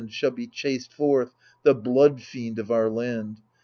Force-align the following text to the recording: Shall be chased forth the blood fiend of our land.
Shall 0.09 0.31
be 0.31 0.47
chased 0.47 0.91
forth 0.95 1.35
the 1.61 1.75
blood 1.75 2.23
fiend 2.23 2.57
of 2.57 2.71
our 2.71 2.89
land. 2.89 3.39